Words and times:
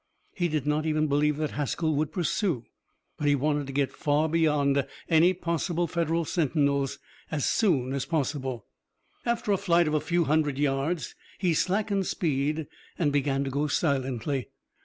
He 0.33 0.47
did 0.47 0.65
not 0.65 0.87
even 0.87 1.05
believe 1.05 1.37
that 1.37 1.51
Haskell 1.51 1.93
would 1.95 2.11
pursue, 2.11 2.65
but 3.19 3.27
he 3.27 3.35
wanted 3.35 3.67
to 3.67 3.71
get 3.71 3.93
far 3.93 4.27
beyond 4.27 4.83
any 5.07 5.31
possible 5.31 5.85
Federal 5.85 6.25
sentinels 6.25 6.97
as 7.29 7.45
soon 7.45 7.93
as 7.93 8.05
possible. 8.05 8.65
After 9.27 9.51
a 9.51 9.57
flight 9.57 9.87
of 9.87 9.93
a 9.93 9.99
few 10.01 10.23
hundred 10.23 10.57
yards 10.57 11.13
he 11.37 11.53
slackened 11.53 12.07
speed, 12.07 12.65
and 12.97 13.11
began 13.13 13.43
to 13.43 13.51
go 13.51 13.67
silently. 13.67 14.47